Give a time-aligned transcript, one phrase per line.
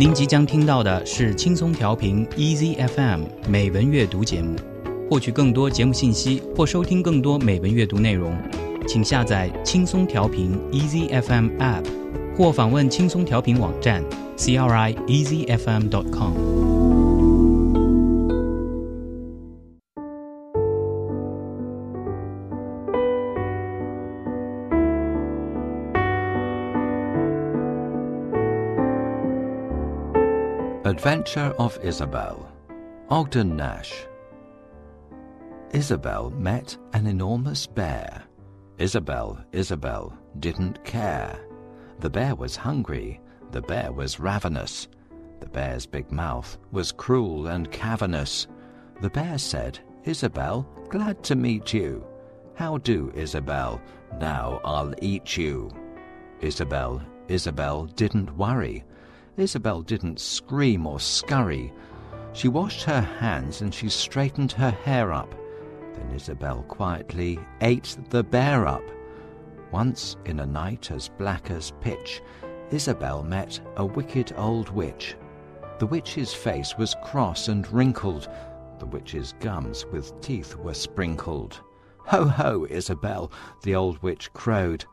[0.00, 4.56] 您即将听到的是轻松调频 EZFM 美文阅读节目。
[5.10, 8.34] 获取更多节目信息或收听更多美文阅读内容，
[8.88, 11.84] 请下载轻松调频 EZFM App，
[12.34, 14.02] 或访问轻松调频网站
[14.38, 16.49] crieasyfm.com。
[30.90, 32.50] Adventure of Isabel,
[33.10, 34.08] Ogden Nash.
[35.72, 38.24] Isabel met an enormous bear.
[38.76, 41.38] Isabel, Isabel didn't care.
[42.00, 43.20] The bear was hungry,
[43.52, 44.88] the bear was ravenous.
[45.38, 48.48] The bear's big mouth was cruel and cavernous.
[49.00, 52.04] The bear said, Isabel, glad to meet you.
[52.56, 53.80] How do, Isabel?
[54.18, 55.70] Now I'll eat you.
[56.40, 58.82] Isabel, Isabel didn't worry.
[59.36, 61.72] Isabel didn't scream or scurry.
[62.32, 65.34] She washed her hands and she straightened her hair up.
[65.94, 68.84] Then Isabel quietly ate the bear up.
[69.72, 72.22] Once in a night as black as pitch,
[72.70, 75.16] Isabel met a wicked old witch.
[75.78, 78.28] The witch's face was cross and wrinkled.
[78.78, 81.60] The witch's gums with teeth were sprinkled.
[82.06, 83.30] Ho, ho, Isabel,
[83.62, 84.84] the old witch crowed.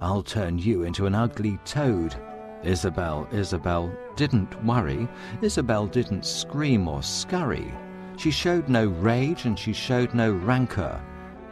[0.00, 2.14] I'll turn you into an ugly toad.
[2.62, 5.08] Isabel, Isabel didn't worry.
[5.42, 7.72] Isabel didn't scream or scurry.
[8.16, 11.00] She showed no rage and she showed no rancour,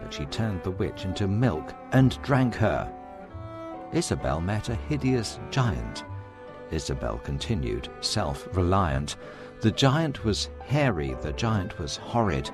[0.01, 2.91] but she turned the witch into milk and drank her.
[3.93, 6.05] Isabel met a hideous giant.
[6.71, 9.17] Isabel continued, self reliant.
[9.61, 12.51] The giant was hairy, the giant was horrid.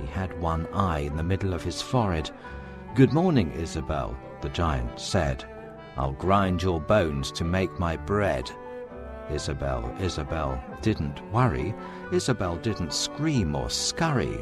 [0.00, 2.30] He had one eye in the middle of his forehead.
[2.94, 5.44] Good morning, Isabel, the giant said.
[5.98, 8.48] I'll grind your bones to make my bread.
[9.32, 11.74] Isabel, Isabel didn't worry.
[12.12, 14.38] Isabel didn't scream or scurry.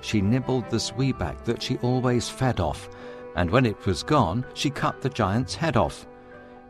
[0.00, 2.88] She nibbled the sweeback that she always fed off,
[3.34, 6.06] and when it was gone, she cut the giant's head off.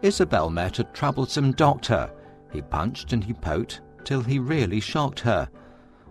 [0.00, 2.10] Isabel met a troublesome doctor.
[2.52, 5.46] He punched and he poked till he really shocked her.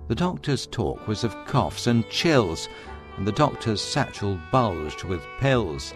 [0.08, 2.70] The doctor's talk was of coughs and chills,
[3.18, 5.96] and the doctor's satchel bulged with pills.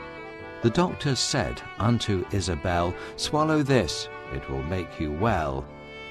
[0.66, 5.64] The doctor said unto Isabel, Swallow this, it will make you well.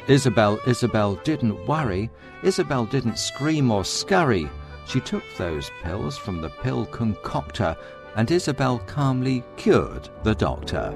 [0.07, 2.09] Isabel, Isabel didn't worry.
[2.45, 4.49] Isabel didn't scream or scurry.
[4.87, 7.77] She took those pills from the pill concoctor,
[8.15, 10.95] and Isabel calmly cured the doctor.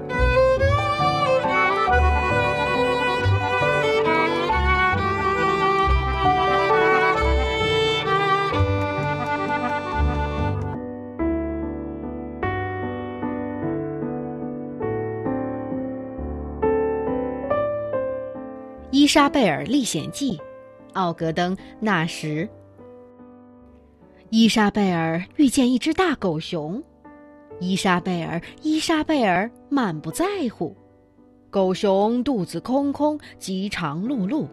[18.91, 20.39] 伊莎贝尔历险记，
[20.93, 22.49] 奥格登纳什。
[24.31, 26.83] 伊莎贝尔遇见一只大狗熊，
[27.59, 30.75] 伊莎贝尔，伊莎贝尔满不在乎。
[31.51, 34.47] 狗熊肚子空空，饥肠辘辘，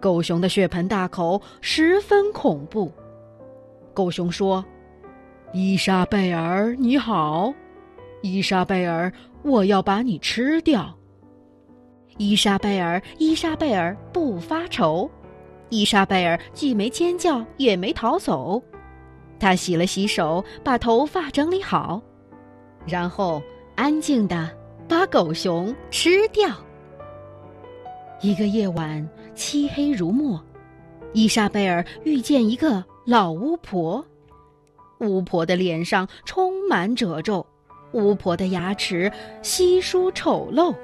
[0.00, 2.92] 狗熊的血盆大口十分恐怖。
[3.94, 4.64] 狗熊说
[5.54, 7.54] ：“伊莎贝尔，你好，
[8.22, 9.12] 伊莎贝尔，
[9.42, 10.92] 我要把你吃掉。”
[12.18, 15.08] 伊莎贝尔，伊莎贝尔不发愁。
[15.70, 18.60] 伊莎贝尔既没尖叫，也没逃走。
[19.38, 22.02] 她洗了洗手，把头发整理好，
[22.86, 23.40] 然后
[23.76, 24.50] 安静的
[24.88, 26.50] 把狗熊吃掉。
[28.20, 30.42] 一个夜晚，漆黑如墨，
[31.12, 34.04] 伊莎贝尔遇见一个老巫婆。
[34.98, 37.46] 巫婆的脸上充满褶皱，
[37.92, 40.74] 巫婆的牙齿稀疏丑陋。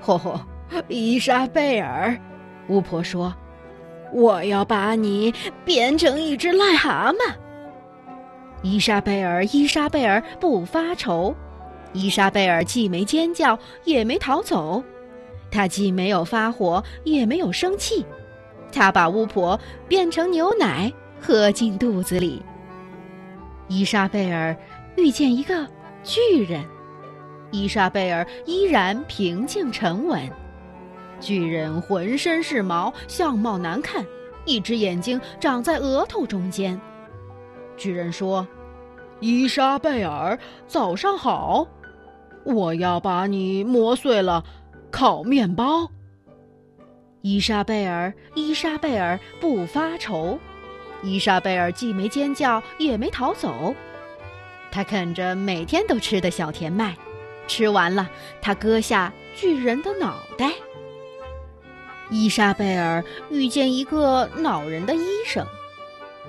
[0.00, 0.40] 吼吼，
[0.88, 2.18] 伊莎贝尔，
[2.68, 3.34] 巫婆说
[4.12, 7.34] ：“我要把你变成一只癞蛤蟆。”
[8.62, 11.34] 伊莎贝尔，伊莎贝尔不发愁。
[11.92, 14.82] 伊莎贝尔既没尖叫，也没逃走，
[15.50, 18.04] 她既没有发火，也没有生气，
[18.72, 22.42] 她把巫婆变成牛奶喝进肚子里。
[23.68, 24.56] 伊莎贝尔
[24.96, 25.66] 遇见一个
[26.02, 26.64] 巨人。
[27.50, 30.20] 伊莎贝尔依然平静沉稳。
[31.20, 34.04] 巨人浑身是毛，相貌难看，
[34.44, 36.80] 一只眼睛长在额头中间。
[37.76, 38.46] 巨人说
[39.20, 41.66] ：“伊莎贝尔，早上好！
[42.44, 44.44] 我要把你磨碎了，
[44.90, 45.90] 烤面包。”
[47.22, 50.38] 伊莎贝尔，伊莎贝尔不发愁。
[51.02, 53.74] 伊莎贝尔既没尖叫，也没逃走。
[54.70, 56.96] 她啃着每天都吃的小甜麦。
[57.48, 58.08] 吃完了，
[58.40, 60.52] 他割下巨人的脑袋。
[62.10, 65.44] 伊莎贝尔遇见一个恼人的医生，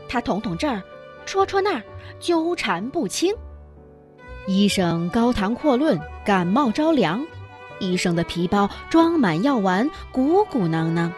[0.08, 0.82] 他捅捅这儿，
[1.26, 1.84] 戳戳那儿，
[2.20, 3.34] 纠缠不清。
[4.48, 7.24] 医生高谈阔论，感冒着凉。
[7.80, 11.14] 医生的皮包装满药丸，鼓鼓囊囊。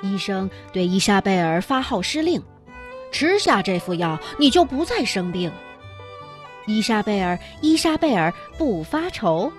[0.00, 2.42] 医生对伊莎贝尔发号施令
[3.12, 5.52] ：“吃下这副药，你就不再生病。”
[6.66, 9.52] 伊莎贝尔，伊莎贝尔不发愁。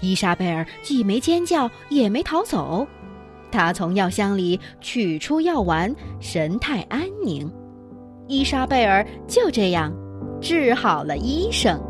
[0.00, 2.86] 伊莎贝尔既没尖叫，也没逃走。
[3.50, 7.50] 她从药箱里取出药丸，神态安宁。
[8.26, 9.92] 伊莎贝尔就这样
[10.40, 11.80] 治好了医生。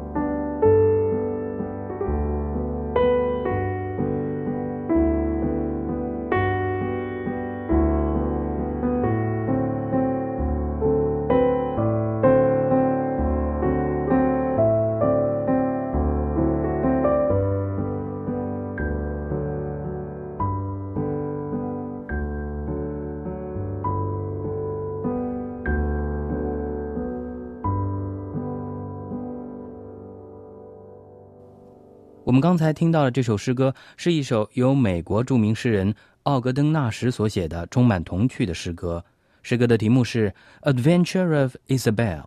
[32.27, 35.94] 我们刚才听到的这首诗歌是一首由美国着名诗人
[36.24, 39.03] 奥格登·纳什所写的充满童趣的诗歌。
[39.41, 40.33] 诗歌的题目是《
[40.74, 42.24] Adventure of Isabel》，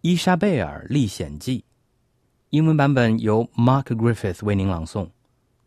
[0.00, 1.64] 伊莎贝尔历险记。
[2.48, 5.10] 英文版本由 Mark Griffith 为您朗诵，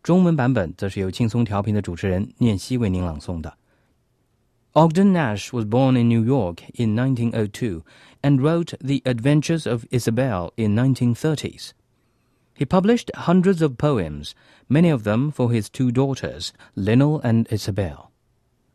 [0.01, 3.53] 中文版本则是由轻松调频的主持人念希为您朗诵的。
[4.73, 7.83] Ogden Nash was born in New York in 1902
[8.23, 11.71] and wrote The Adventures of Isabel in 1930s.
[12.56, 14.34] He published hundreds of poems,
[14.66, 18.10] many of them for his two daughters, Linnell and Isabel.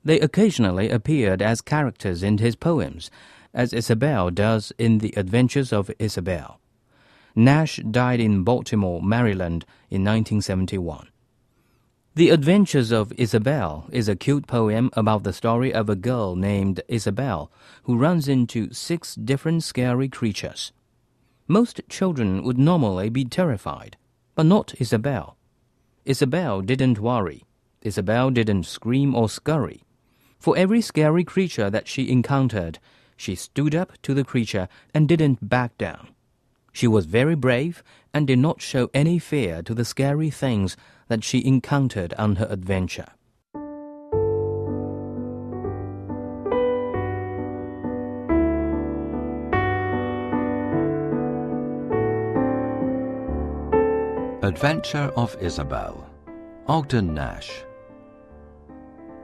[0.06, 3.10] They occasionally appeared as characters in his poems,
[3.56, 6.60] as Isabel does in The Adventures of Isabel.
[7.36, 11.08] Nash died in Baltimore, Maryland in 1971.
[12.14, 16.82] The Adventures of Isabel is a cute poem about the story of a girl named
[16.88, 17.52] Isabel
[17.84, 20.72] who runs into six different scary creatures.
[21.52, 23.98] Most children would normally be terrified,
[24.36, 25.36] but not Isabel.
[26.06, 27.44] Isabel didn't worry.
[27.82, 29.84] Isabel didn't scream or scurry.
[30.40, 32.80] For every scary creature that she encountered,
[33.18, 36.08] she stood up to the creature and didn't back down.
[36.72, 37.84] She was very brave
[38.14, 40.78] and did not show any fear to the scary things
[41.10, 43.10] that she encountered on her adventure.
[54.44, 56.10] Adventure of Isabel,
[56.68, 57.64] Ogden Nash.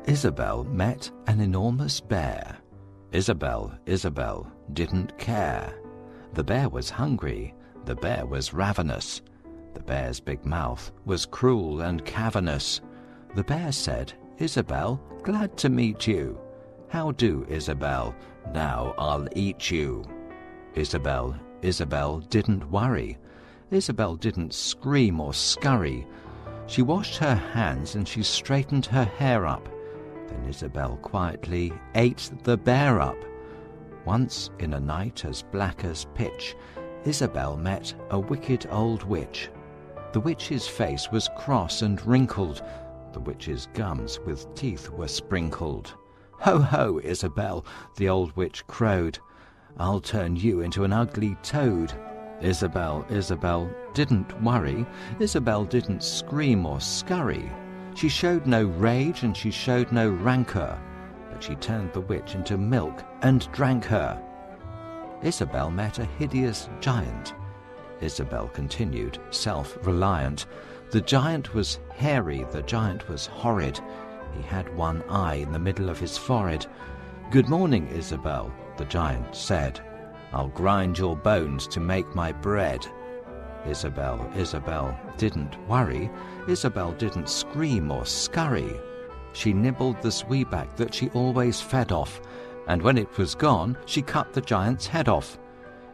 [0.06, 2.56] Isabel met an enormous bear.
[3.12, 5.74] Isabel, Isabel didn't care.
[6.34, 7.56] The bear was hungry,
[7.86, 9.24] the bear was ravenous.
[9.74, 12.82] The bear's big mouth was cruel and cavernous.
[13.34, 16.40] The bear said, Isabel, glad to meet you.
[16.90, 18.16] How do, Isabel?
[18.54, 20.06] Now I'll eat you.
[20.76, 23.18] Isabel, Isabel didn't worry.
[23.70, 26.08] Isabel didn't scream or scurry.
[26.68, 29.68] She washed her hands and she straightened her hair up.
[30.28, 33.18] Then Isabel quietly ate the bear up.
[34.06, 36.56] Once in a night as black as pitch,
[37.04, 39.50] Isabel met a wicked old witch.
[40.14, 42.62] The witch's face was cross and wrinkled.
[43.12, 45.94] The witch's gums with teeth were sprinkled.
[46.40, 47.66] Ho, ho, Isabel,
[47.98, 49.20] the old witch crowed.
[49.78, 51.94] I'll turn you into an ugly toad.
[52.42, 54.86] Isabel, Isabel didn't worry.
[55.20, 57.52] Isabel didn't scream or scurry.
[57.96, 60.80] She showed no rage and she showed no rancor,
[61.32, 64.22] but she turned the witch into milk and drank her.
[65.24, 67.34] Isabel met a hideous giant.
[68.02, 70.46] Isabel continued, self reliant.
[70.92, 73.80] The giant was hairy, the giant was horrid.
[74.36, 76.68] He had one eye in the middle of his forehead.
[77.32, 79.82] Good morning, Isabel, the giant said.
[80.34, 82.86] I'll grind your bones to make my bread.
[83.66, 86.10] Isabel, Isabel didn't worry.
[86.48, 88.80] Isabel didn't scream or scurry.
[89.34, 92.22] She nibbled the sweeback that she always fed off,
[92.68, 95.38] and when it was gone, she cut the giant's head off.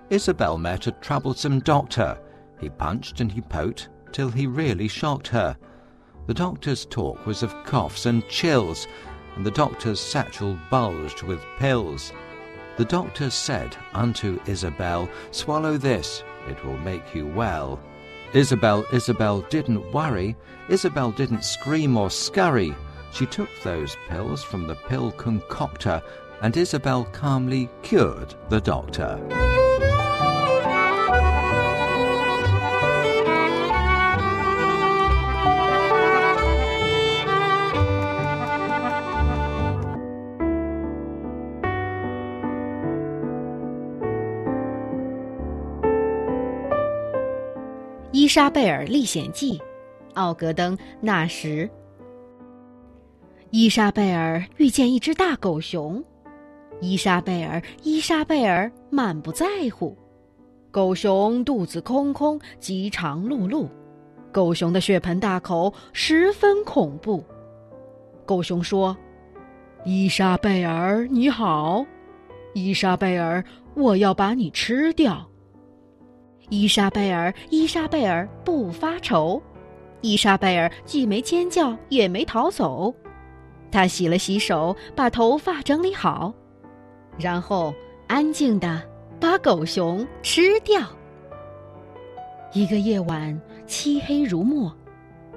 [0.09, 2.19] Isabel met a troublesome doctor.
[2.59, 5.57] He punched and he poked till he really shocked her.
[6.27, 8.87] The doctor's talk was of coughs and chills,
[9.35, 12.13] and the doctor's satchel bulged with pills.
[12.75, 17.80] The doctor said unto Isabel, Swallow this, it will make you well.
[18.34, 20.36] Isabel, Isabel didn't worry.
[20.70, 22.75] Isabel didn't scream or scurry.
[23.12, 26.01] She took those pills from the pill concoctor,
[26.42, 29.52] and Isabel calmly cured the doctor.
[48.33, 49.59] 伊莎贝尔历险记》，
[50.15, 51.69] 奥格登纳什。
[53.51, 56.03] 伊莎贝尔遇见一只大狗熊，
[56.81, 59.95] 伊莎贝尔，伊莎贝尔满不在乎。
[60.71, 63.69] 狗熊肚子空空，饥肠辘辘，
[64.31, 67.23] 狗熊的血盆大口十分恐怖。
[68.25, 68.97] 狗熊说
[69.85, 71.85] ：“伊莎贝尔，你好，
[72.55, 75.23] 伊莎贝尔，我要把你吃掉。”
[76.50, 79.41] 伊莎贝尔，伊莎贝尔不发愁，
[80.01, 82.93] 伊莎贝尔既没尖叫，也没逃走。
[83.71, 86.33] 她洗了洗手，把头发整理好，
[87.17, 87.73] 然后
[88.07, 88.81] 安静的
[89.19, 90.81] 把狗熊吃掉。
[92.53, 94.71] 一个夜晚，漆黑如墨，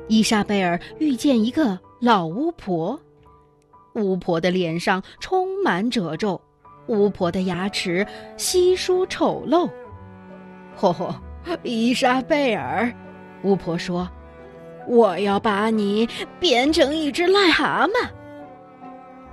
[0.09, 3.01] 伊莎贝尔遇见一个老巫婆。
[3.95, 6.39] 巫婆的脸上充满褶皱，
[6.89, 9.71] 巫婆的牙齿稀疏丑陋。
[10.79, 11.15] 嚯嚯，
[11.63, 12.93] 伊莎贝尔，
[13.43, 14.09] 巫婆说
[14.87, 18.09] ：“我要把你变成一只癞蛤蟆。”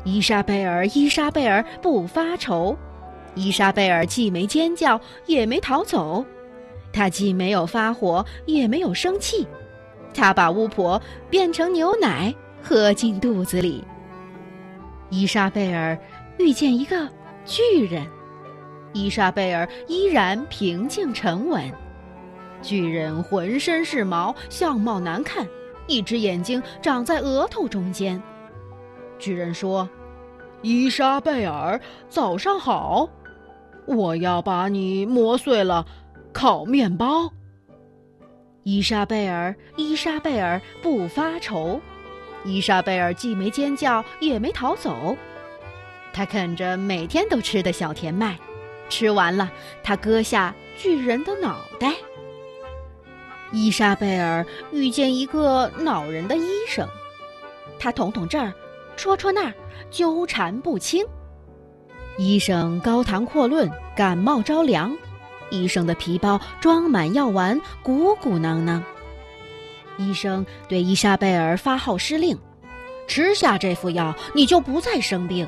[0.05, 2.77] 伊莎贝尔，伊莎贝尔不发愁。
[3.35, 6.25] 伊莎贝尔既没尖叫，也没逃走。
[6.91, 9.47] 她既没有发火，也没有生气。
[10.13, 13.83] 她把巫婆变成牛奶，喝进肚子里。
[15.09, 15.97] 伊莎贝尔
[16.37, 17.09] 遇见一个
[17.45, 18.05] 巨人。
[18.93, 21.69] 伊莎贝尔依然平静沉稳。
[22.61, 25.45] 巨人浑身是毛，相貌难看，
[25.87, 28.21] 一只眼睛长在额头中间。
[29.19, 29.89] 巨人说
[30.61, 33.09] ：“伊莎贝尔，早上好！
[33.85, 35.85] 我要把你磨碎了，
[36.31, 37.29] 烤面包。”
[38.63, 41.81] 伊莎贝尔，伊莎贝尔不发愁。
[42.45, 45.17] 伊莎贝尔既没尖叫，也没逃走。
[46.13, 48.37] 她啃着每天都吃的小甜麦，
[48.89, 49.51] 吃完了，
[49.83, 51.93] 他割下巨人的脑袋。
[53.51, 56.87] 伊莎贝尔遇见一个恼人的医生，
[57.77, 58.53] 他捅捅这儿。
[58.95, 59.53] 戳戳那儿，
[59.89, 61.03] 纠缠不清。
[62.17, 64.95] 医生高谈阔论，感冒着凉。
[65.49, 68.83] 医生的皮包装满药丸，鼓鼓囊囊。
[69.97, 72.37] 医生对伊莎贝尔发号施令
[73.07, 75.47] ：“吃下这副药，你就不再生病。”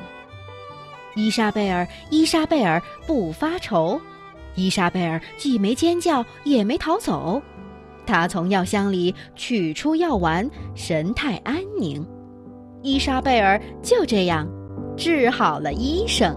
[1.16, 3.98] 伊莎贝尔，伊莎贝尔不发愁。
[4.54, 7.40] 伊莎贝尔既没尖叫，也没逃走。
[8.04, 12.06] 她从药箱里取出药丸，神态安宁。
[12.82, 14.46] 伊莎贝尔就这样
[14.94, 16.36] 治好了医生。